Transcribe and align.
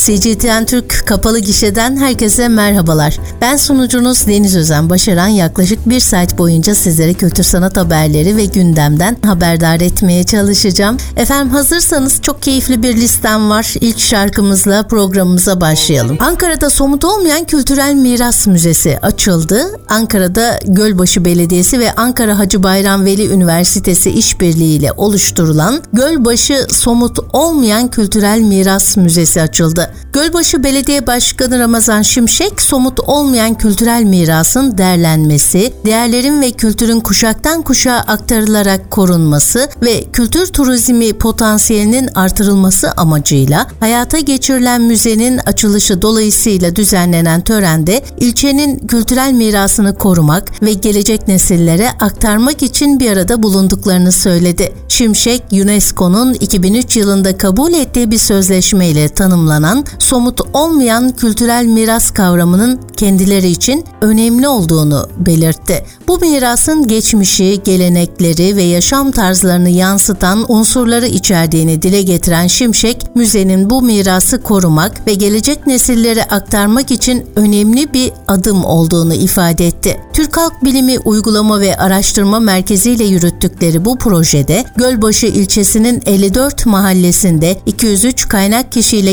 CGTN 0.00 0.64
Türk 0.64 1.06
kapalı 1.06 1.38
gişeden 1.38 1.96
herkese 1.96 2.48
merhabalar. 2.48 3.18
Ben 3.40 3.56
sunucunuz 3.56 4.26
Deniz 4.26 4.56
Özen 4.56 4.90
Başaran 4.90 5.28
yaklaşık 5.28 5.88
bir 5.88 6.00
saat 6.00 6.38
boyunca 6.38 6.74
sizlere 6.74 7.14
kültür 7.14 7.42
sanat 7.42 7.76
haberleri 7.76 8.36
ve 8.36 8.44
gündemden 8.44 9.16
haberdar 9.26 9.80
etmeye 9.80 10.24
çalışacağım. 10.24 10.96
Efendim 11.16 11.52
hazırsanız 11.52 12.22
çok 12.22 12.42
keyifli 12.42 12.82
bir 12.82 12.96
listem 12.96 13.50
var. 13.50 13.74
İlk 13.80 13.98
şarkımızla 13.98 14.82
programımıza 14.82 15.60
başlayalım. 15.60 16.16
Ankara'da 16.20 16.70
somut 16.70 17.04
olmayan 17.04 17.44
kültürel 17.44 17.94
miras 17.94 18.46
müzesi 18.46 18.98
açıldı. 19.02 19.66
Ankara'da 19.88 20.58
Gölbaşı 20.66 21.24
Belediyesi 21.24 21.78
ve 21.78 21.92
Ankara 21.92 22.38
Hacı 22.38 22.62
Bayram 22.62 23.04
Veli 23.04 23.32
Üniversitesi 23.32 24.10
işbirliğiyle 24.10 24.92
oluşturulan 24.92 25.82
Gölbaşı 25.92 26.66
Somut 26.70 27.18
Olmayan 27.32 27.90
Kültürel 27.90 28.40
Miras 28.40 28.96
Müzesi 28.96 29.42
açıldı. 29.42 29.89
Gölbaşı 30.12 30.64
Belediye 30.64 31.06
Başkanı 31.06 31.58
Ramazan 31.58 32.02
Şimşek, 32.02 32.60
somut 32.60 33.00
olmayan 33.00 33.54
kültürel 33.54 34.02
mirasın 34.02 34.78
değerlenmesi, 34.78 35.72
değerlerin 35.86 36.40
ve 36.40 36.50
kültürün 36.50 37.00
kuşaktan 37.00 37.62
kuşağa 37.62 38.04
aktarılarak 38.06 38.90
korunması 38.90 39.68
ve 39.82 40.04
kültür 40.12 40.46
turizmi 40.46 41.12
potansiyelinin 41.12 42.08
artırılması 42.14 42.92
amacıyla 42.92 43.66
hayata 43.80 44.18
geçirilen 44.18 44.82
müzenin 44.82 45.38
açılışı 45.38 46.02
dolayısıyla 46.02 46.76
düzenlenen 46.76 47.40
törende 47.40 48.02
ilçenin 48.20 48.86
kültürel 48.86 49.32
mirasını 49.32 49.94
korumak 49.94 50.62
ve 50.62 50.72
gelecek 50.72 51.28
nesillere 51.28 51.88
aktarmak 52.00 52.62
için 52.62 53.00
bir 53.00 53.10
arada 53.10 53.42
bulunduklarını 53.42 54.12
söyledi. 54.12 54.72
Şimşek, 54.88 55.42
UNESCO'nun 55.52 56.34
2003 56.34 56.96
yılında 56.96 57.38
kabul 57.38 57.72
ettiği 57.72 58.10
bir 58.10 58.18
sözleşmeyle 58.18 59.08
tanımlanan 59.08 59.79
somut 59.98 60.40
olmayan 60.52 61.10
kültürel 61.16 61.64
miras 61.64 62.10
kavramının 62.10 62.80
kendileri 62.96 63.48
için 63.48 63.84
önemli 64.00 64.48
olduğunu 64.48 65.08
belirtti. 65.18 65.84
Bu 66.08 66.18
mirasın 66.18 66.86
geçmişi, 66.86 67.60
gelenekleri 67.64 68.56
ve 68.56 68.62
yaşam 68.62 69.10
tarzlarını 69.10 69.70
yansıtan 69.70 70.44
unsurları 70.48 71.06
içerdiğini 71.06 71.82
dile 71.82 72.02
getiren 72.02 72.46
Şimşek, 72.46 73.16
müzenin 73.16 73.70
bu 73.70 73.82
mirası 73.82 74.42
korumak 74.42 75.06
ve 75.06 75.14
gelecek 75.14 75.66
nesillere 75.66 76.24
aktarmak 76.24 76.90
için 76.90 77.26
önemli 77.36 77.92
bir 77.92 78.12
adım 78.28 78.64
olduğunu 78.64 79.14
ifade 79.14 79.66
etti. 79.66 80.00
Türk 80.12 80.36
Halk 80.36 80.64
Bilimi 80.64 80.98
Uygulama 80.98 81.60
ve 81.60 81.76
Araştırma 81.76 82.40
Merkezi 82.40 82.90
ile 82.90 83.04
yürüttükleri 83.04 83.84
bu 83.84 83.98
projede 83.98 84.64
Gölbaşı 84.76 85.26
ilçesinin 85.26 86.02
54 86.06 86.66
mahallesinde 86.66 87.60
203 87.66 88.28
kaynak 88.28 88.72
kişiyle 88.72 89.12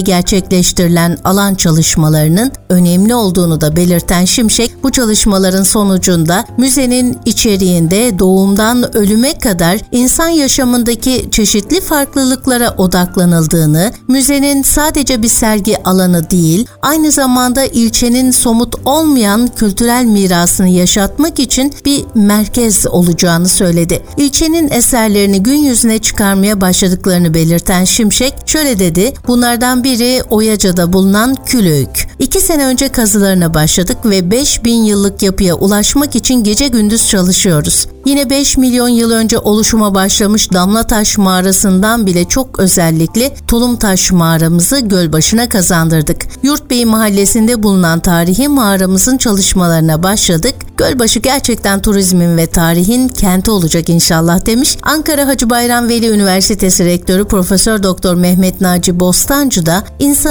gerçekleştirilen 0.57 1.17
alan 1.23 1.55
çalışmalarının 1.55 2.51
önemli 2.69 3.15
olduğunu 3.15 3.61
da 3.61 3.75
belirten 3.75 4.25
Şimşek, 4.25 4.71
bu 4.83 4.91
çalışmaların 4.91 5.63
sonucunda 5.63 6.45
müzenin 6.57 7.17
içeriğinde 7.25 8.19
doğumdan 8.19 8.97
ölüme 8.97 9.33
kadar 9.37 9.79
insan 9.91 10.27
yaşamındaki 10.27 11.29
çeşitli 11.31 11.81
farklılıklara 11.81 12.75
odaklanıldığını, 12.77 13.91
müzenin 14.07 14.63
sadece 14.63 15.21
bir 15.21 15.27
sergi 15.27 15.83
alanı 15.83 16.29
değil, 16.29 16.67
aynı 16.81 17.11
zamanda 17.11 17.65
ilçenin 17.65 18.31
somut 18.31 18.75
olmayan 18.85 19.47
kültürel 19.55 20.05
mirasını 20.05 20.69
yaşatmak 20.69 21.39
için 21.39 21.73
bir 21.85 22.05
merkez 22.15 22.87
olacağını 22.87 23.47
söyledi. 23.47 24.03
İlçenin 24.17 24.71
eserlerini 24.71 25.43
gün 25.43 25.57
yüzüne 25.57 25.99
çıkarmaya 25.99 26.61
başladıklarını 26.61 27.33
belirten 27.33 27.85
Şimşek 27.85 28.33
şöyle 28.45 28.79
dedi, 28.79 29.13
bunlardan 29.27 29.83
biri 29.83 30.23
Oyaca'da 30.47 30.93
bulunan 30.93 31.35
Külöğük. 31.45 32.07
İki 32.19 32.41
sene 32.41 32.65
önce 32.65 32.89
kazılarına 32.89 33.53
başladık 33.53 33.97
ve 34.05 34.31
5000 34.31 34.73
yıllık 34.83 35.21
yapıya 35.23 35.55
ulaşmak 35.55 36.15
için 36.15 36.43
gece 36.43 36.67
gündüz 36.67 37.07
çalışıyoruz. 37.07 37.87
Yine 38.05 38.29
5 38.29 38.57
milyon 38.57 38.87
yıl 38.87 39.11
önce 39.11 39.39
oluşuma 39.39 39.95
başlamış 39.95 40.53
Damlataş 40.53 41.17
mağarasından 41.17 42.05
bile 42.05 42.25
çok 42.25 42.59
özellikli 42.59 43.31
Tulumtaş 43.47 44.11
mağaramızı 44.11 44.79
Gölbaşı'na 44.79 45.49
kazandırdık. 45.49 46.17
Yurtbey 46.43 46.85
mahallesinde 46.85 47.63
bulunan 47.63 47.99
tarihi 47.99 48.47
mağaramızın 48.47 49.17
çalışmalarına 49.17 50.03
başladık. 50.03 50.55
Gölbaşı 50.77 51.19
gerçekten 51.19 51.81
turizmin 51.81 52.37
ve 52.37 52.47
tarihin 52.47 53.07
kenti 53.07 53.51
olacak 53.51 53.89
inşallah 53.89 54.45
demiş. 54.45 54.77
Ankara 54.81 55.27
Hacı 55.27 55.49
Bayram 55.49 55.89
Veli 55.89 56.09
Üniversitesi 56.09 56.85
Rektörü 56.85 57.25
Profesör 57.25 57.83
Doktor 57.83 58.15
Mehmet 58.15 58.61
Naci 58.61 58.99
Bostancı 58.99 59.65
da 59.65 59.83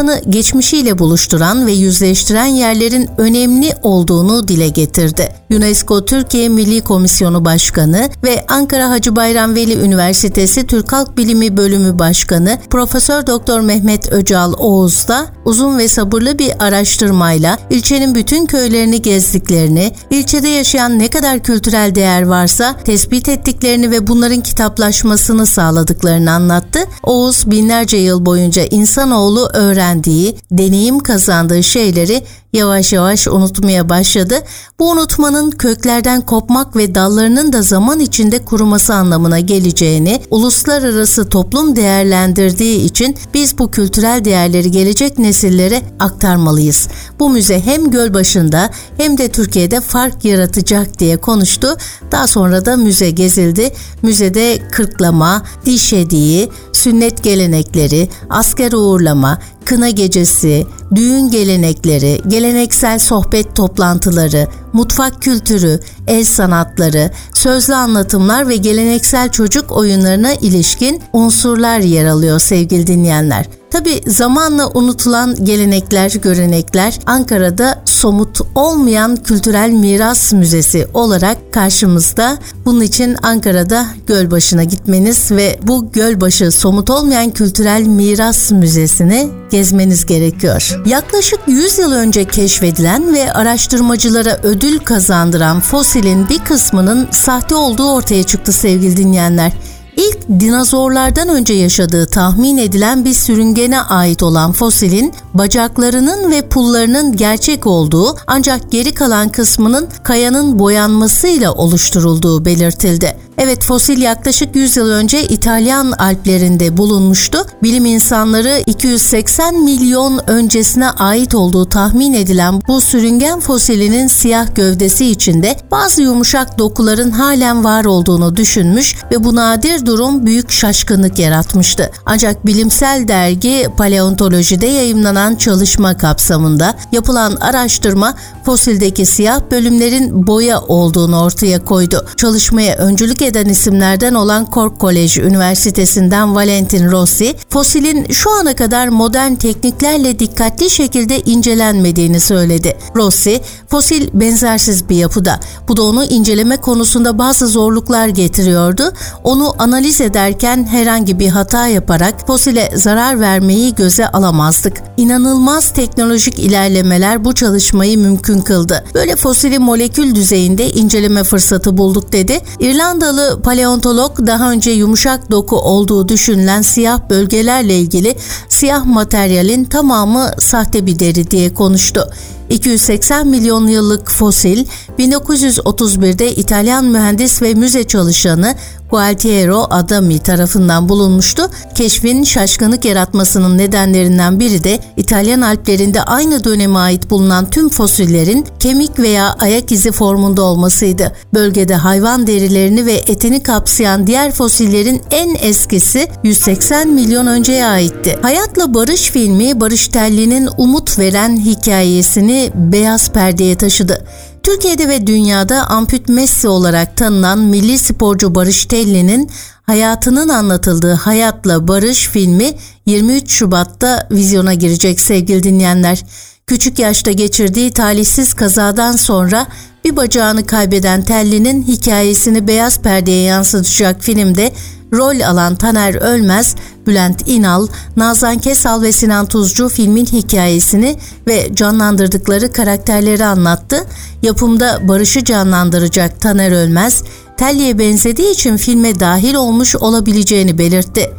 insanı 0.06 0.31
geçmişiyle 0.31 0.99
buluşturan 0.99 1.67
ve 1.67 1.72
yüzleştiren 1.72 2.47
yerlerin 2.47 3.09
önemli 3.19 3.75
olduğunu 3.83 4.49
dile 4.49 4.69
getirdi. 4.69 5.33
UNESCO 5.50 6.05
Türkiye 6.05 6.49
Milli 6.49 6.81
Komisyonu 6.81 7.44
Başkanı 7.44 8.09
ve 8.25 8.45
Ankara 8.49 8.91
Hacı 8.91 9.16
Bayram 9.16 9.55
Veli 9.55 9.75
Üniversitesi 9.81 10.66
Türk 10.66 10.93
Halk 10.93 11.19
Bilimi 11.19 11.56
Bölümü 11.56 11.99
Başkanı 11.99 12.59
Profesör 12.71 13.27
Doktor 13.27 13.61
Mehmet 13.61 14.12
Öcal 14.12 14.53
Oğuz 14.59 15.09
da 15.09 15.27
uzun 15.45 15.78
ve 15.78 15.89
sabırlı 15.89 16.39
bir 16.39 16.65
araştırmayla 16.65 17.59
ilçenin 17.71 18.15
bütün 18.15 18.47
köylerini 18.47 19.03
gezdiklerini, 19.03 19.93
ilçede 20.11 20.49
yaşayan 20.49 20.99
ne 20.99 21.09
kadar 21.09 21.43
kültürel 21.43 21.95
değer 21.95 22.22
varsa 22.22 22.77
tespit 22.84 23.28
ettiklerini 23.28 23.91
ve 23.91 24.06
bunların 24.06 24.41
kitaplaşmasını 24.41 25.47
sağladıklarını 25.47 26.33
anlattı. 26.33 26.78
Oğuz 27.03 27.50
binlerce 27.50 27.97
yıl 27.97 28.27
boyunca 28.27 28.62
insanoğlu 28.71 29.50
öğrendiği, 29.97 30.37
deneyim 30.51 30.99
kazandığı 30.99 31.62
şeyleri 31.62 32.23
yavaş 32.56 32.93
yavaş 32.93 33.28
unutmaya 33.28 33.89
başladı. 33.89 34.34
Bu 34.78 34.91
unutmanın 34.91 35.50
köklerden 35.50 36.21
kopmak 36.21 36.77
ve 36.77 36.94
dallarının 36.94 37.53
da 37.53 37.62
zaman 37.62 38.00
içinde 38.00 38.39
kuruması 38.44 38.94
anlamına 38.94 39.41
geleceğini 39.41 40.22
uluslararası 40.31 41.28
toplum 41.28 41.77
değerlendirdiği 41.77 42.81
için 42.81 43.16
biz 43.34 43.59
bu 43.59 43.71
kültürel 43.71 44.25
değerleri 44.25 44.71
gelecek 44.71 45.19
nesillere 45.19 45.83
aktarmalıyız. 45.99 46.89
Bu 47.19 47.31
müze 47.31 47.61
hem 47.61 47.91
Gölbaşı'nda 47.91 48.71
hem 48.97 49.19
de 49.19 49.28
Türkiye'de 49.28 49.81
fark 49.81 50.25
yaratacak 50.25 50.99
diye 50.99 51.16
konuştu. 51.16 51.77
Daha 52.12 52.27
sonra 52.27 52.66
da 52.66 52.77
müze 52.77 53.11
gezildi. 53.11 53.72
Müzede 54.03 54.59
kırklama, 54.72 55.43
diş 55.65 55.93
hediği, 55.93 56.50
sünnet 56.72 57.22
gelenekleri, 57.22 58.09
asker 58.31 58.72
uğurlama, 58.72 59.39
kına 59.65 59.91
gecesi, 59.91 60.66
düğün 60.95 61.31
gelenekleri, 61.31 62.21
geleneksel 62.29 62.99
sohbet 62.99 63.57
toplantıları, 63.57 64.49
mutfak 64.77 65.23
kültürü, 65.23 65.81
el 66.07 66.25
sanatları, 66.25 67.11
sözlü 67.35 67.75
anlatımlar 67.75 68.49
ve 68.49 68.57
geleneksel 68.57 69.29
çocuk 69.29 69.73
oyunlarına 69.73 70.35
ilişkin 70.35 71.03
unsurlar 71.13 71.79
yer 71.79 72.07
alıyor 72.07 72.39
sevgili 72.39 72.87
dinleyenler. 72.87 73.47
Tabi 73.71 74.01
zamanla 74.07 74.71
unutulan 74.75 75.45
gelenekler, 75.45 76.11
görenekler 76.11 76.99
Ankara'da 77.07 77.83
somut 77.85 78.41
olmayan 78.55 79.17
kültürel 79.17 79.71
miras 79.71 80.33
müzesi 80.33 80.87
olarak 80.95 81.53
karşımızda. 81.53 82.39
Bunun 82.65 82.81
için 82.81 83.17
Ankara'da 83.23 83.87
Gölbaşı'na 84.07 84.65
gitmeniz 84.65 85.31
ve 85.31 85.59
bu 85.63 85.93
Gölbaşı 85.93 86.51
somut 86.51 86.91
olmayan 86.91 87.31
kültürel 87.31 87.83
miras 87.83 88.53
müzesini 88.53 89.29
gezmeniz 89.51 90.07
gerekiyor. 90.07 90.81
Yaklaşık 90.87 91.41
100 91.47 91.79
yıl 91.79 91.93
önce 91.93 92.25
keşfedilen 92.25 93.15
ve 93.15 93.33
araştırmacılara 93.33 94.41
ödül 94.43 94.66
kazandıran 94.84 95.60
fosilin 95.60 96.28
bir 96.28 96.38
kısmının 96.38 97.09
sahte 97.10 97.54
olduğu 97.54 97.91
ortaya 97.91 98.22
çıktı 98.22 98.53
sevgili 98.53 98.97
dinleyenler. 98.97 99.53
İlk 99.97 100.41
dinozorlardan 100.41 101.28
önce 101.28 101.54
yaşadığı 101.54 102.06
tahmin 102.06 102.56
edilen 102.56 103.04
bir 103.04 103.15
sürüngene 103.15 103.81
ait 103.81 104.22
olan 104.22 104.53
fosilin 104.53 105.15
bacaklarının 105.34 106.30
ve 106.30 106.48
pullarının 106.48 107.16
gerçek 107.16 107.66
olduğu 107.66 108.16
ancak 108.27 108.72
geri 108.72 108.95
kalan 108.95 109.28
kısmının 109.28 109.89
kayanın 110.03 110.59
boyanmasıyla 110.59 111.53
oluşturulduğu 111.53 112.45
belirtildi. 112.45 113.26
Evet 113.38 113.65
fosil 113.65 114.03
yaklaşık 114.03 114.56
100 114.56 114.77
yıl 114.77 114.91
önce 114.91 115.22
İtalyan 115.22 115.92
Alplerinde 115.92 116.77
bulunmuştu. 116.77 117.47
Bilim 117.62 117.84
insanları 117.84 118.62
280 118.66 119.62
milyon 119.62 120.21
öncesine 120.27 120.91
ait 120.91 121.34
olduğu 121.34 121.65
tahmin 121.65 122.12
edilen 122.15 122.62
bu 122.68 122.80
sürüngen 122.80 123.41
fosilinin 123.41 124.06
siyah 124.06 124.54
gövdesi 124.54 125.06
içinde 125.06 125.56
bazı 125.71 126.03
yumuşak 126.03 126.59
dokuların 126.59 127.10
halen 127.10 127.65
var 127.65 127.84
olduğunu 127.84 128.36
düşünmüş 128.36 128.94
ve 129.12 129.24
bu 129.24 129.34
nadir 129.36 129.86
durum 129.86 130.27
büyük 130.27 130.53
şaşkınlık 130.53 131.18
yaratmıştı. 131.18 131.91
Ancak 132.06 132.47
bilimsel 132.47 133.09
dergi 133.09 133.68
Paleontolojide 133.77 134.66
yayımlanan 134.66 135.34
çalışma 135.34 135.97
kapsamında 135.97 136.74
yapılan 136.92 137.36
araştırma 137.36 138.15
fosildeki 138.44 139.06
siyah 139.06 139.41
bölümlerin 139.50 140.27
boya 140.27 140.60
olduğunu 140.60 141.22
ortaya 141.22 141.65
koydu. 141.65 142.06
Çalışmaya 142.16 142.77
öncülük 142.77 143.26
eden 143.27 143.47
isimlerden 143.47 144.15
olan 144.15 144.47
Cork 144.53 144.81
College 144.81 145.23
Üniversitesi'nden 145.23 146.34
Valentin 146.34 146.91
Rossi, 146.91 147.34
fosilin 147.51 148.07
şu 148.11 148.31
ana 148.31 148.57
kadar 148.57 148.89
modern 148.89 149.34
tekniklerle 149.34 150.19
dikkatli 150.19 150.71
şekilde 150.71 151.21
incelenmediğini 151.21 152.21
söyledi. 152.21 152.77
Rossi, 152.97 153.41
fosil 153.69 154.09
benzersiz 154.13 154.89
bir 154.89 154.97
yapıda. 154.97 155.41
Bu 155.69 155.77
da 155.77 155.83
onu 155.83 156.05
inceleme 156.05 156.57
konusunda 156.57 157.19
bazı 157.19 157.47
zorluklar 157.47 158.09
getiriyordu. 158.09 158.93
Onu 159.25 159.55
analiz 159.59 160.01
ederken 160.01 160.67
herhangi 160.71 161.19
bir 161.19 161.29
hata 161.29 161.67
yaparak 161.67 162.27
fosile 162.27 162.71
zarar 162.75 163.21
vermeyi 163.21 163.75
göze 163.75 164.09
alamazdık. 164.09 164.83
İnanılmaz 164.97 165.71
teknolojik 165.72 166.39
ilerlemeler 166.39 167.25
bu 167.25 167.34
çalışmayı 167.34 167.99
mümkün 167.99 168.41
kıldı. 168.41 168.84
Böyle 168.95 169.17
fosili 169.17 169.59
molekül 169.59 170.15
düzeyinde 170.15 170.71
inceleme 170.71 171.25
fırsatı 171.25 171.77
bulduk 171.77 172.13
dedi. 172.13 172.41
İrlandalı 172.61 173.16
paleontolog 173.45 174.27
daha 174.27 174.51
önce 174.51 174.71
yumuşak 174.71 175.30
doku 175.30 175.57
olduğu 175.57 176.09
düşünülen 176.09 176.63
siyah 176.63 177.01
bölgelerle 177.10 177.78
ilgili 177.78 178.16
siyah 178.48 178.84
materyalin 178.84 179.65
tamamı 179.65 180.30
sahte 180.39 180.86
bir 180.86 180.98
deri 180.98 181.30
diye 181.30 181.54
konuştu. 181.54 182.10
280 182.51 183.27
milyon 183.27 183.66
yıllık 183.66 184.10
fosil 184.10 184.66
1931'de 184.98 186.34
İtalyan 186.34 186.84
mühendis 186.84 187.42
ve 187.42 187.54
müze 187.54 187.84
çalışanı 187.84 188.54
Gualtiero 188.91 189.66
Adami 189.71 190.18
tarafından 190.18 190.88
bulunmuştu. 190.88 191.42
Keşfin 191.74 192.24
şaşkınlık 192.24 192.84
yaratmasının 192.84 193.59
nedenlerinden 193.59 194.41
biri 194.41 194.65
de 194.65 194.78
İtalyan 194.97 195.41
Alplerinde 195.41 196.03
aynı 196.03 196.44
döneme 196.44 196.78
ait 196.78 197.10
bulunan 197.10 197.50
tüm 197.50 197.68
fosillerin 197.68 198.47
kemik 198.59 198.98
veya 198.98 199.36
ayak 199.38 199.72
izi 199.72 199.92
formunda 199.92 200.42
olmasıydı. 200.42 201.12
Bölgede 201.34 201.74
hayvan 201.74 202.27
derilerini 202.27 202.86
ve 202.86 202.92
etini 202.92 203.42
kapsayan 203.42 204.06
diğer 204.06 204.33
fosillerin 204.33 205.03
en 205.10 205.36
eskisi 205.41 206.09
180 206.24 206.88
milyon 206.88 207.27
önceye 207.27 207.66
aitti. 207.66 208.18
Hayatla 208.22 208.74
Barış 208.74 209.10
filmi 209.10 209.60
Barış 209.60 209.88
Telli'nin 209.88 210.48
umut 210.59 210.98
veren 210.98 211.41
hikayesini 211.41 212.50
beyaz 212.54 213.12
perdeye 213.12 213.56
taşıdı. 213.56 214.04
Türkiye'de 214.47 214.89
ve 214.89 215.07
dünyada 215.07 215.66
amput 215.66 216.09
Messi 216.09 216.48
olarak 216.48 216.97
tanınan 216.97 217.39
milli 217.39 217.78
sporcu 217.78 218.34
Barış 218.34 218.65
Telli'nin 218.65 219.31
hayatının 219.63 220.28
anlatıldığı 220.28 220.93
Hayatla 220.93 221.69
Barış 221.69 222.09
filmi 222.09 222.53
23 222.87 223.31
Şubat'ta 223.31 224.09
vizyona 224.10 224.54
girecek 224.54 225.01
sevgili 225.01 225.43
dinleyenler. 225.43 226.04
Küçük 226.47 226.78
yaşta 226.78 227.13
geçirdiği 227.13 227.72
talihsiz 227.72 228.34
kazadan 228.34 228.93
sonra 228.93 229.47
bir 229.84 229.97
bacağını 229.97 230.47
kaybeden 230.47 231.03
Telli'nin 231.03 231.63
hikayesini 231.63 232.48
beyaz 232.48 232.83
perdeye 232.83 233.22
yansıtacak 233.22 234.03
filmde 234.03 234.53
Rol 234.92 235.21
alan 235.21 235.54
Taner 235.54 235.94
Ölmez, 235.94 236.56
Bülent 236.86 237.28
İnal, 237.28 237.66
Nazan 237.97 238.38
Kesal 238.38 238.83
ve 238.83 238.92
Sinan 238.92 239.27
Tuzcu 239.27 239.68
filmin 239.68 240.06
hikayesini 240.06 240.97
ve 241.27 241.54
canlandırdıkları 241.54 242.53
karakterleri 242.53 243.24
anlattı. 243.24 243.86
Yapımda 244.22 244.88
Barış'ı 244.88 245.24
canlandıracak 245.24 246.21
Taner 246.21 246.53
Ölmez, 246.53 247.03
Telli'ye 247.36 247.78
benzediği 247.78 248.33
için 248.33 248.56
filme 248.56 249.00
dahil 249.00 249.34
olmuş 249.34 249.77
olabileceğini 249.77 250.59
belirtti. 250.59 251.10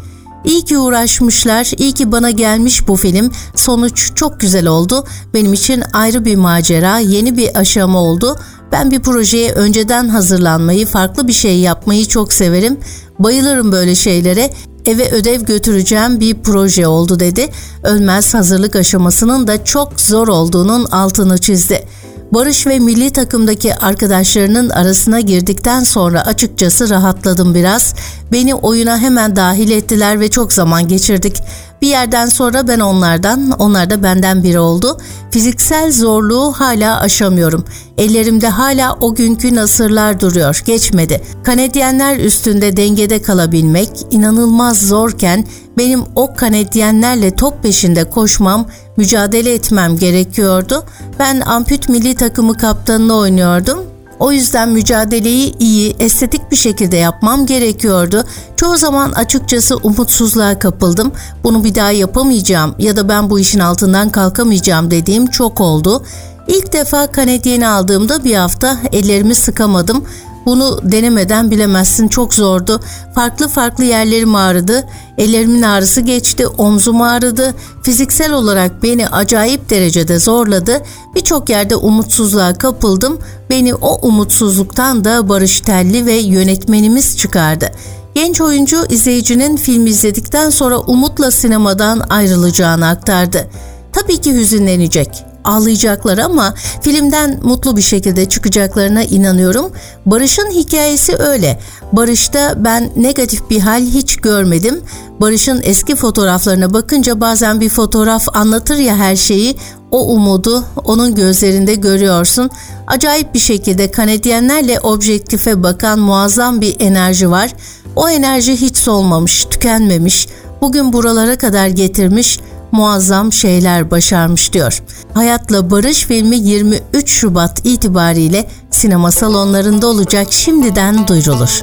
İyi 0.45 0.61
ki 0.61 0.77
uğraşmışlar, 0.77 1.71
iyi 1.77 1.91
ki 1.91 2.11
bana 2.11 2.31
gelmiş 2.31 2.87
bu 2.87 2.95
film. 2.95 3.31
Sonuç 3.55 4.11
çok 4.15 4.39
güzel 4.39 4.67
oldu. 4.67 5.03
Benim 5.33 5.53
için 5.53 5.83
ayrı 5.93 6.25
bir 6.25 6.35
macera, 6.35 6.99
yeni 6.99 7.37
bir 7.37 7.57
aşama 7.57 7.99
oldu. 7.99 8.39
Ben 8.71 8.91
bir 8.91 8.99
projeye 8.99 9.51
önceden 9.51 10.09
hazırlanmayı, 10.09 10.85
farklı 10.85 11.27
bir 11.27 11.33
şey 11.33 11.59
yapmayı 11.59 12.05
çok 12.05 12.33
severim. 12.33 12.77
Bayılırım 13.19 13.71
böyle 13.71 13.95
şeylere. 13.95 14.49
Eve 14.85 15.11
ödev 15.11 15.41
götüreceğim 15.41 16.19
bir 16.19 16.41
proje 16.43 16.87
oldu 16.87 17.19
dedi. 17.19 17.49
Ölmez 17.83 18.33
hazırlık 18.33 18.75
aşamasının 18.75 19.47
da 19.47 19.63
çok 19.63 20.01
zor 20.01 20.27
olduğunun 20.27 20.85
altını 20.85 21.37
çizdi. 21.37 21.87
Barış 22.31 22.67
ve 22.67 22.79
milli 22.79 23.09
takımdaki 23.09 23.75
arkadaşlarının 23.75 24.69
arasına 24.69 25.19
girdikten 25.19 25.83
sonra 25.83 26.25
açıkçası 26.25 26.89
rahatladım 26.89 27.55
biraz. 27.55 27.93
Beni 28.31 28.55
oyuna 28.55 28.97
hemen 28.97 29.35
dahil 29.35 29.71
ettiler 29.71 30.19
ve 30.19 30.29
çok 30.29 30.53
zaman 30.53 30.87
geçirdik. 30.87 31.41
Bir 31.81 31.87
yerden 31.87 32.25
sonra 32.25 32.67
ben 32.67 32.79
onlardan, 32.79 33.51
onlar 33.51 33.89
da 33.89 34.03
benden 34.03 34.43
biri 34.43 34.59
oldu. 34.59 34.97
Fiziksel 35.31 35.91
zorluğu 35.91 36.51
hala 36.51 36.99
aşamıyorum. 36.99 37.65
Ellerimde 37.97 38.49
hala 38.49 38.97
o 39.01 39.15
günkü 39.15 39.55
nasırlar 39.55 40.19
duruyor, 40.19 40.61
geçmedi. 40.65 41.21
Kanedyenler 41.43 42.17
üstünde 42.17 42.77
dengede 42.77 43.21
kalabilmek 43.21 43.89
inanılmaz 44.11 44.87
zorken 44.87 45.47
benim 45.77 46.03
o 46.15 46.35
kanedyenlerle 46.35 47.35
top 47.35 47.63
peşinde 47.63 48.09
koşmam, 48.09 48.67
mücadele 48.97 49.53
etmem 49.53 49.97
gerekiyordu. 49.97 50.83
Ben 51.19 51.41
amput 51.45 51.89
milli 51.89 52.15
takımı 52.15 52.57
kaptanını 52.57 53.15
oynuyordum. 53.15 53.96
O 54.19 54.31
yüzden 54.31 54.69
mücadeleyi 54.69 55.57
iyi, 55.59 55.95
estetik 55.99 56.51
bir 56.51 56.55
şekilde 56.55 56.97
yapmam 56.97 57.45
gerekiyordu. 57.45 58.25
Çoğu 58.55 58.77
zaman 58.77 59.11
açıkçası 59.11 59.77
umutsuzluğa 59.77 60.59
kapıldım. 60.59 61.11
Bunu 61.43 61.63
bir 61.63 61.75
daha 61.75 61.91
yapamayacağım 61.91 62.75
ya 62.79 62.95
da 62.95 63.09
ben 63.09 63.29
bu 63.29 63.39
işin 63.39 63.59
altından 63.59 64.09
kalkamayacağım 64.09 64.91
dediğim 64.91 65.27
çok 65.27 65.61
oldu. 65.61 66.03
İlk 66.47 66.73
defa 66.73 67.07
kanedyeni 67.07 67.67
aldığımda 67.67 68.23
bir 68.23 68.35
hafta 68.35 68.79
ellerimi 68.91 69.35
sıkamadım. 69.35 70.05
Bunu 70.47 70.79
denemeden 70.83 71.51
bilemezsin 71.51 72.07
çok 72.07 72.33
zordu. 72.33 72.79
Farklı 73.15 73.47
farklı 73.47 73.83
yerlerim 73.83 74.35
ağrıdı. 74.35 74.87
Ellerimin 75.17 75.61
ağrısı 75.61 76.01
geçti, 76.01 76.47
omzum 76.47 77.01
ağrıdı. 77.01 77.55
Fiziksel 77.83 78.33
olarak 78.33 78.83
beni 78.83 79.07
acayip 79.07 79.69
derecede 79.69 80.19
zorladı. 80.19 80.83
Birçok 81.15 81.49
yerde 81.49 81.75
umutsuzluğa 81.75 82.53
kapıldım. 82.53 83.19
Beni 83.49 83.75
o 83.75 84.07
umutsuzluktan 84.07 85.05
da 85.05 85.29
Barış 85.29 85.61
Telli 85.61 86.05
ve 86.05 86.13
yönetmenimiz 86.13 87.17
çıkardı. 87.17 87.71
Genç 88.15 88.41
oyuncu 88.41 88.85
izleyicinin 88.89 89.57
film 89.57 89.87
izledikten 89.87 90.49
sonra 90.49 90.79
umutla 90.79 91.31
sinemadan 91.31 92.01
ayrılacağını 92.09 92.87
aktardı. 92.87 93.47
Tabii 93.93 94.17
ki 94.17 94.33
hüzünlenecek 94.33 95.26
ağlayacaklar 95.47 96.17
ama 96.17 96.53
filmden 96.81 97.39
mutlu 97.43 97.77
bir 97.77 97.81
şekilde 97.81 98.25
çıkacaklarına 98.25 99.03
inanıyorum. 99.03 99.71
Barış'ın 100.05 100.51
hikayesi 100.51 101.15
öyle. 101.15 101.59
Barış'ta 101.91 102.63
ben 102.63 102.89
negatif 102.95 103.49
bir 103.49 103.59
hal 103.59 103.81
hiç 103.81 104.15
görmedim. 104.15 104.81
Barış'ın 105.21 105.61
eski 105.63 105.95
fotoğraflarına 105.95 106.73
bakınca 106.73 107.21
bazen 107.21 107.61
bir 107.61 107.69
fotoğraf 107.69 108.27
anlatır 108.33 108.75
ya 108.75 108.97
her 108.97 109.15
şeyi. 109.15 109.55
O 109.91 110.13
umudu 110.13 110.63
onun 110.85 111.15
gözlerinde 111.15 111.75
görüyorsun. 111.75 112.49
Acayip 112.87 113.33
bir 113.33 113.39
şekilde 113.39 113.91
kanedyenlerle 113.91 114.79
objektife 114.79 115.63
bakan 115.63 115.99
muazzam 115.99 116.61
bir 116.61 116.75
enerji 116.79 117.31
var. 117.31 117.53
O 117.95 118.09
enerji 118.09 118.61
hiç 118.61 118.77
solmamış, 118.77 119.45
tükenmemiş. 119.45 120.27
Bugün 120.61 120.93
buralara 120.93 121.37
kadar 121.37 121.67
getirmiş 121.67 122.39
muazzam 122.71 123.33
şeyler 123.33 123.91
başarmış 123.91 124.53
diyor. 124.53 124.83
Hayatla 125.13 125.71
Barış 125.71 126.05
filmi 126.05 126.35
23 126.35 127.09
Şubat 127.09 127.65
itibariyle 127.65 128.47
sinema 128.71 129.11
salonlarında 129.11 129.87
olacak 129.87 130.27
şimdiden 130.29 131.07
duyurulur. 131.07 131.61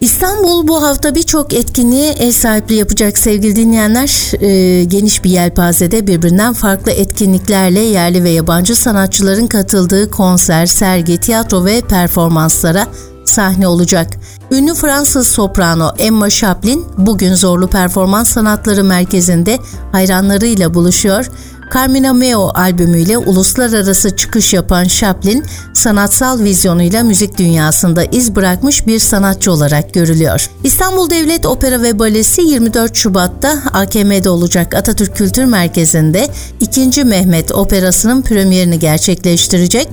İstanbul 0.00 0.68
bu 0.68 0.82
hafta 0.82 1.14
birçok 1.14 1.54
etkinliğe 1.54 2.12
ev 2.12 2.30
sahipliği 2.30 2.78
yapacak 2.78 3.18
sevgili 3.18 3.56
dinleyenler. 3.56 4.42
E, 4.42 4.84
geniş 4.84 5.24
bir 5.24 5.30
yelpazede 5.30 6.06
birbirinden 6.06 6.52
farklı 6.52 6.92
etkinliklerle 6.92 7.80
yerli 7.80 8.24
ve 8.24 8.30
yabancı 8.30 8.76
sanatçıların 8.76 9.46
katıldığı 9.46 10.10
konser, 10.10 10.66
sergi, 10.66 11.18
tiyatro 11.18 11.64
ve 11.64 11.80
performanslara 11.80 12.86
sahne 13.30 13.68
olacak. 13.68 14.08
Ünlü 14.50 14.74
Fransız 14.74 15.28
soprano 15.28 15.90
Emma 15.98 16.30
Chaplin 16.30 16.86
bugün 16.98 17.34
Zorlu 17.34 17.68
Performans 17.68 18.28
Sanatları 18.28 18.84
Merkezi'nde 18.84 19.58
hayranlarıyla 19.92 20.74
buluşuyor. 20.74 21.30
Carmina 21.74 22.12
Meo 22.12 22.50
albümüyle 22.54 23.18
uluslararası 23.18 24.16
çıkış 24.16 24.54
yapan 24.54 24.84
Chaplin, 24.84 25.44
sanatsal 25.74 26.40
vizyonuyla 26.40 27.02
müzik 27.02 27.38
dünyasında 27.38 28.04
iz 28.04 28.36
bırakmış 28.36 28.86
bir 28.86 28.98
sanatçı 28.98 29.52
olarak 29.52 29.94
görülüyor. 29.94 30.50
İstanbul 30.64 31.10
Devlet 31.10 31.46
Opera 31.46 31.82
ve 31.82 31.98
Balesi 31.98 32.42
24 32.42 32.96
Şubat'ta 32.96 33.62
AKM'de 33.72 34.30
olacak 34.30 34.74
Atatürk 34.74 35.16
Kültür 35.16 35.44
Merkezi'nde 35.44 36.28
2. 36.60 37.04
Mehmet 37.04 37.52
Operası'nın 37.52 38.22
premierini 38.22 38.78
gerçekleştirecek 38.78 39.88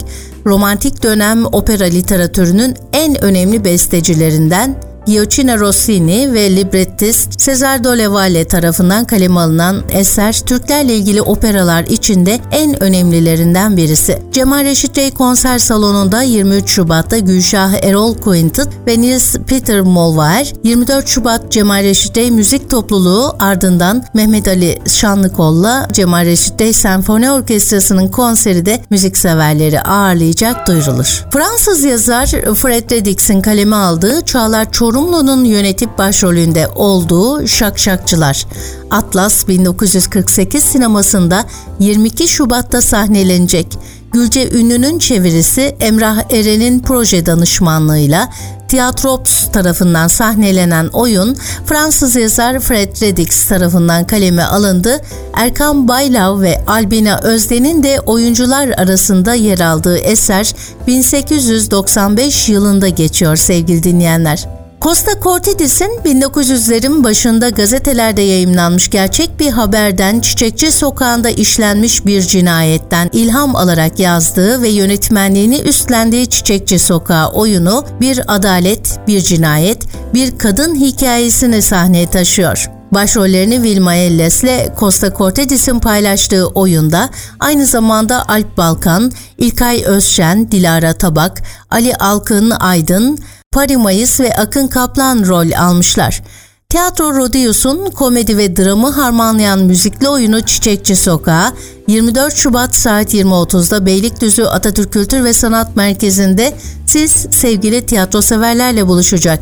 romantik 0.45 1.03
dönem 1.03 1.45
opera 1.45 1.83
literatürünün 1.83 2.75
en 2.93 3.23
önemli 3.23 3.65
bestecilerinden 3.65 4.86
Gioacchino 5.07 5.59
Rossini 5.59 6.33
ve 6.33 6.55
librettist 6.55 7.39
Cesar 7.39 7.83
Dolevalle 7.83 8.47
tarafından 8.47 9.05
kaleme 9.05 9.39
alınan 9.39 9.83
eser 9.91 10.33
Türklerle 10.33 10.95
ilgili 10.95 11.21
operalar 11.21 11.83
içinde 11.83 12.39
en 12.51 12.83
önemlilerinden 12.83 13.77
birisi. 13.77 14.21
Cemal 14.31 14.63
Reşit 14.63 14.97
Rey 14.97 15.11
konser 15.11 15.59
salonunda 15.59 16.21
23 16.21 16.69
Şubat'ta 16.69 17.17
Gülşah 17.17 17.73
Erol 17.83 18.17
Quintet 18.17 18.67
ve 18.87 19.01
Nils 19.01 19.35
Peter 19.47 19.81
Molvar, 19.81 20.53
24 20.63 21.07
Şubat 21.07 21.51
Cemal 21.51 21.83
Reşit 21.83 22.17
Rey 22.17 22.31
Müzik 22.31 22.69
Topluluğu 22.69 23.35
ardından 23.39 24.03
Mehmet 24.13 24.47
Ali 24.47 24.79
Şanlıkol'la 24.87 25.87
Cemal 25.93 26.25
Reşit 26.25 26.61
Rey 26.61 26.73
Senfoni 26.73 27.31
Orkestrası'nın 27.31 28.07
konseri 28.07 28.65
de 28.65 28.81
müzikseverleri 28.89 29.81
ağırlayacak 29.81 30.67
duyurulur. 30.67 31.25
Fransız 31.31 31.83
yazar 31.83 32.27
Fred 32.55 32.91
Redix'in 32.91 33.41
kaleme 33.41 33.75
aldığı 33.75 34.25
Çağlar 34.25 34.71
Çorumlu'nun 34.97 35.45
yönetip 35.45 35.97
başrolünde 35.97 36.67
olduğu 36.75 37.47
Şakşakçılar. 37.47 38.45
Atlas 38.91 39.47
1948 39.47 40.63
sinemasında 40.63 41.45
22 41.79 42.27
Şubat'ta 42.27 42.81
sahnelenecek. 42.81 43.67
Gülce 44.11 44.49
Ünlü'nün 44.51 44.99
çevirisi 44.99 45.75
Emrah 45.79 46.31
Eren'in 46.31 46.79
proje 46.79 47.25
danışmanlığıyla 47.25 48.29
Tiyatrops 48.67 49.51
tarafından 49.51 50.07
sahnelenen 50.07 50.87
oyun 50.87 51.37
Fransız 51.65 52.15
yazar 52.15 52.59
Fred 52.59 53.01
Redix 53.01 53.47
tarafından 53.47 54.07
kaleme 54.07 54.43
alındı. 54.43 55.01
Erkan 55.33 55.87
Baylav 55.87 56.41
ve 56.41 56.61
Albina 56.67 57.19
Özden'in 57.23 57.83
de 57.83 57.99
oyuncular 57.99 58.69
arasında 58.77 59.33
yer 59.33 59.59
aldığı 59.59 59.97
eser 59.97 60.55
1895 60.87 62.49
yılında 62.49 62.89
geçiyor 62.89 63.35
sevgili 63.35 63.83
dinleyenler. 63.83 64.56
Costa 64.81 65.19
Cortidis'in 65.21 65.99
1900'lerin 66.05 67.03
başında 67.03 67.49
gazetelerde 67.49 68.21
yayımlanmış 68.21 68.89
gerçek 68.89 69.39
bir 69.39 69.49
haberden 69.49 70.19
Çiçekçi 70.19 70.71
Sokağı'nda 70.71 71.29
işlenmiş 71.29 72.05
bir 72.05 72.21
cinayetten 72.21 73.09
ilham 73.13 73.55
alarak 73.55 73.99
yazdığı 73.99 74.61
ve 74.61 74.69
yönetmenliğini 74.69 75.59
üstlendiği 75.59 76.27
Çiçekçi 76.27 76.79
Sokağı 76.79 77.31
oyunu 77.31 77.85
bir 78.01 78.21
adalet, 78.27 78.99
bir 79.07 79.21
cinayet, 79.21 79.83
bir 80.13 80.37
kadın 80.37 80.75
hikayesini 80.75 81.61
sahneye 81.61 82.09
taşıyor. 82.09 82.69
Başrollerini 82.91 83.63
Vilma 83.63 83.95
Elles 83.95 84.43
ile 84.43 84.73
Costa 84.79 85.13
Cortedis'in 85.13 85.79
paylaştığı 85.79 86.47
oyunda 86.47 87.09
aynı 87.39 87.65
zamanda 87.65 88.29
Alp 88.29 88.57
Balkan, 88.57 89.11
İlkay 89.37 89.83
Özşen, 89.85 90.51
Dilara 90.51 90.93
Tabak, 90.93 91.43
Ali 91.71 91.95
Alkın 91.95 92.49
Aydın, 92.49 93.19
Pari 93.57 93.77
Mayıs 93.77 94.19
ve 94.19 94.35
Akın 94.35 94.67
Kaplan 94.67 95.25
rol 95.27 95.51
almışlar. 95.51 96.23
Tiyatro 96.69 97.13
Rodeos'un 97.13 97.85
komedi 97.85 98.37
ve 98.37 98.57
dramı 98.57 98.89
harmanlayan 98.89 99.59
müzikli 99.59 100.09
oyunu 100.09 100.41
Çiçekçi 100.41 100.95
Sokağı 100.95 101.53
24 101.87 102.35
Şubat 102.35 102.75
saat 102.75 103.13
20.30'da 103.13 103.85
Beylikdüzü 103.85 104.43
Atatürk 104.43 104.93
Kültür 104.93 105.23
ve 105.23 105.33
Sanat 105.33 105.75
Merkezi'nde 105.75 106.53
siz 106.85 107.11
sevgili 107.31 107.85
tiyatro 107.85 108.21
severlerle 108.21 108.87
buluşacak. 108.87 109.39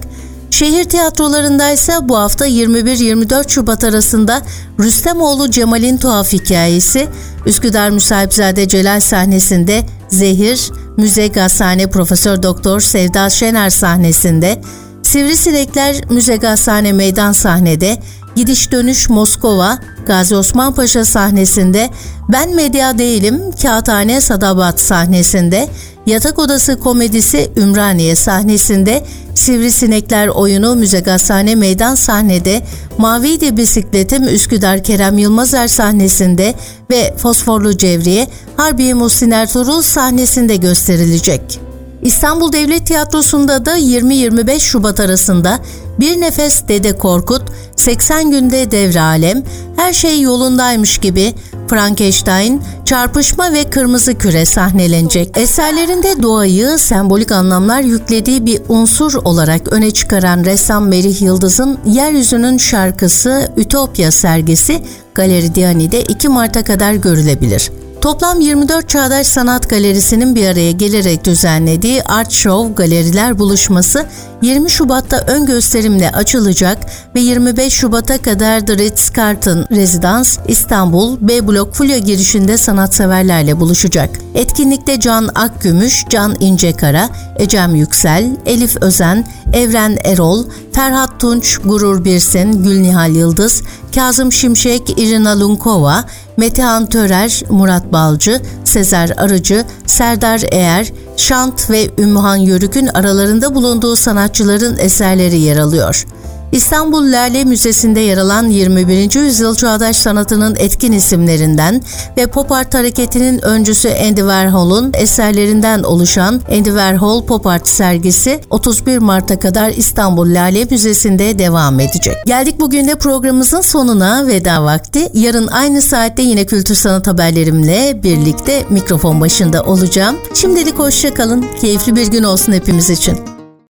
Şehir 0.52 0.84
tiyatrolarında 0.84 1.72
ise 1.72 1.94
bu 2.02 2.18
hafta 2.18 2.48
21-24 2.48 3.50
Şubat 3.50 3.84
arasında 3.84 4.42
Rüstemoğlu 4.80 5.52
Cemal'in 5.52 5.98
Tuhaf 5.98 6.34
Hikayesi, 6.34 7.08
Üsküdar 7.46 7.90
Müsahipzade 7.90 8.68
Celal 8.68 9.00
sahnesinde 9.00 9.86
Zehir, 10.08 10.72
Müze 10.98 11.28
Gazhane 11.28 11.90
Profesör 11.90 12.44
Doktor 12.44 12.80
Sevda 12.80 13.30
Şener 13.30 13.70
sahnesinde, 13.70 14.62
Sivrisinekler 15.04 15.96
Müze 16.10 16.36
Gazhane 16.36 16.94
Meydan 16.94 17.32
sahnede, 17.32 17.98
Gidiş 18.36 18.72
Dönüş 18.72 19.10
Moskova, 19.10 19.80
Gazi 20.06 20.36
Osman 20.36 20.74
Paşa 20.76 21.06
sahnesinde, 21.06 21.90
Ben 22.30 22.56
Medya 22.56 22.98
Değilim, 22.98 23.42
Kağıthane 23.62 24.22
Sadabat 24.22 24.80
sahnesinde, 24.80 25.70
Yatak 26.06 26.40
Odası 26.40 26.80
komedisi 26.80 27.52
Ümraniye 27.58 28.16
sahnesinde, 28.16 29.06
Sivrisinekler 29.36 30.28
oyunu 30.28 30.76
Müze 30.76 31.00
Gazhane 31.00 31.56
Meydan 31.56 31.96
sahnede, 31.96 32.62
Mavi 32.98 33.42
de 33.42 33.58
Bisikletim 33.58 34.24
Üsküdar 34.24 34.84
Kerem 34.84 35.18
Yılmazer 35.18 35.68
sahnesinde 35.68 36.54
ve 36.92 37.16
Fosforlu 37.18 37.78
Cevriye 37.78 38.28
Harbiye 38.58 38.94
Muhsin 38.94 39.32
Ertuğrul 39.32 39.82
sahnesinde 39.82 40.56
gösterilecek. 40.56 41.60
İstanbul 42.02 42.52
Devlet 42.52 42.88
Tiyatrosu'nda 42.88 43.66
da 43.66 43.78
20-25 43.80 44.60
Şubat 44.60 45.00
arasında 45.00 45.60
Bir 46.00 46.22
Nefes 46.22 46.68
Dede 46.68 46.98
Korkut, 46.98 47.42
80 47.76 48.32
Günde 48.32 48.72
Devre 48.72 49.02
Alem, 49.02 49.44
Her 49.76 49.94
Şey 49.94 50.22
Yolundaymış 50.22 50.98
gibi 50.98 51.34
Frankenstein, 51.68 52.62
Çarpışma 52.86 53.54
ve 53.54 53.64
Kırmızı 53.64 54.16
Küre 54.16 54.46
sahnelenecek. 54.46 55.38
Eserlerinde 55.38 56.24
doğayı 56.24 56.78
sembolik 56.78 57.32
anlamlar 57.32 57.82
yüklediği 57.82 58.46
bir 58.46 58.62
unsur 58.70 59.14
olarak 59.14 59.74
öne 59.74 59.92
çıkaran 59.92 60.46
ressam 60.46 60.88
Merih 60.88 61.22
Yıldız'ın 61.22 61.78
Yeryüzünün 61.86 62.58
Şarkısı 62.58 63.52
Ütopya 63.58 64.12
sergisi 64.12 64.82
Galeri 65.16 65.56
Diani'de 65.56 66.02
2 66.02 66.30
Mart'a 66.30 66.64
kadar 66.64 66.94
görülebilir. 66.94 67.72
Toplam 68.06 68.40
24 68.40 68.90
Çağdaş 68.90 69.28
Sanat 69.28 69.70
Galerisi'nin 69.70 70.36
bir 70.36 70.48
araya 70.48 70.72
gelerek 70.72 71.26
düzenlediği 71.26 72.04
Art 72.04 72.32
Show 72.32 72.74
Galeriler 72.74 73.40
Buluşması 73.40 74.06
20 74.42 74.70
Şubat'ta 74.70 75.18
ön 75.28 75.46
gösterimle 75.46 76.12
açılacak 76.12 76.78
ve 77.16 77.20
25 77.20 77.74
Şubat'a 77.74 78.18
kadar 78.18 78.66
The 78.66 78.74
Ritz-Carlton 78.74 79.76
Residence 79.76 80.30
İstanbul 80.48 81.18
B 81.22 81.48
Blok 81.48 81.74
Fulya 81.74 81.98
girişinde 81.98 82.58
sanatseverlerle 82.58 83.60
buluşacak. 83.60 84.10
Etkinlikte 84.36 85.00
Can 85.00 85.30
Akgümüş, 85.36 86.06
Can 86.10 86.36
İncekara, 86.40 87.10
Ecem 87.40 87.76
Yüksel, 87.76 88.38
Elif 88.46 88.78
Özen, 88.82 89.28
Evren 89.54 89.98
Erol, 90.04 90.46
Ferhat 90.74 91.20
Tunç, 91.20 91.58
Gurur 91.58 92.06
Birsin, 92.06 92.64
Gülnihal 92.64 93.12
Yıldız, 93.12 93.62
Kazım 93.96 94.32
Şimşek, 94.32 95.00
Irina 95.00 95.40
Lunkova, 95.40 96.06
Metehan 96.38 96.86
Törer, 96.86 97.42
Murat 97.50 97.94
Balcı, 97.94 98.42
Sezer 98.64 99.14
Arıcı, 99.18 99.66
Serdar 99.86 100.42
Eğer, 100.52 100.94
Şant 101.18 101.70
ve 101.70 101.90
Ümmühan 101.98 102.36
Yörük'ün 102.36 102.88
aralarında 102.88 103.56
bulunduğu 103.56 103.96
sanatçıların 103.96 104.78
eserleri 104.78 105.38
yer 105.40 105.58
alıyor. 105.58 106.06
İstanbul 106.56 107.12
Lale 107.12 107.44
Müzesi'nde 107.44 108.00
yer 108.00 108.18
alan 108.18 108.50
21. 108.50 109.16
yüzyıl 109.16 109.56
çağdaş 109.56 109.98
sanatının 109.98 110.56
etkin 110.60 110.92
isimlerinden 110.92 111.82
ve 112.18 112.28
pop 112.28 112.52
art 112.52 112.74
hareketinin 112.74 113.46
öncüsü 113.46 113.90
Andy 113.90 114.20
Warhol'un 114.20 114.92
eserlerinden 114.94 115.84
oluşan 115.84 116.42
Andy 116.52 116.70
Warhol 116.70 117.26
Pop 117.26 117.48
Art 117.48 117.68
sergisi 117.68 118.40
31 118.50 118.98
Mart'a 118.98 119.40
kadar 119.40 119.70
İstanbul 119.70 120.36
Lale 120.36 120.66
Müzesi'nde 120.66 121.40
devam 121.40 121.80
edecek. 121.80 122.16
Geldik 122.26 122.60
bugün 122.60 122.88
de 122.88 122.96
programımızın 122.96 123.62
sonuna 123.62 124.28
veda 124.28 124.64
vakti. 124.64 125.10
Yarın 125.14 125.48
aynı 125.48 125.82
saatte 125.82 126.22
yine 126.22 126.46
kültür 126.46 126.76
sanat 126.76 127.08
haberlerimle 127.08 128.04
birlikte 128.04 128.66
mikrofon 128.70 129.22
başında 129.22 129.64
olacağım. 129.64 130.16
Şimdilik 130.34 130.80
hoşçakalın. 130.80 131.46
Keyifli 131.62 131.96
bir 131.96 132.08
gün 132.08 132.24
olsun 132.24 132.54
hepimiz 132.54 132.90
için. 132.90 133.35